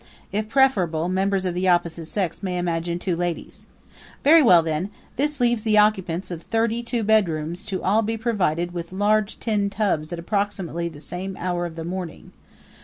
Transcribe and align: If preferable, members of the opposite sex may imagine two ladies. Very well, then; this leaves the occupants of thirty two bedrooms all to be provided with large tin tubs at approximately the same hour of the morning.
If 0.31 0.49
preferable, 0.49 1.09
members 1.09 1.45
of 1.45 1.53
the 1.53 1.67
opposite 1.67 2.07
sex 2.07 2.41
may 2.41 2.57
imagine 2.57 2.97
two 2.97 3.15
ladies. 3.15 3.67
Very 4.23 4.41
well, 4.41 4.63
then; 4.63 4.89
this 5.15 5.39
leaves 5.39 5.61
the 5.61 5.77
occupants 5.77 6.31
of 6.31 6.41
thirty 6.41 6.81
two 6.81 7.03
bedrooms 7.03 7.71
all 7.83 8.01
to 8.01 8.05
be 8.07 8.17
provided 8.17 8.71
with 8.73 8.91
large 8.91 9.37
tin 9.37 9.69
tubs 9.69 10.11
at 10.11 10.17
approximately 10.17 10.89
the 10.89 10.99
same 10.99 11.37
hour 11.39 11.67
of 11.67 11.75
the 11.75 11.83
morning. 11.85 12.31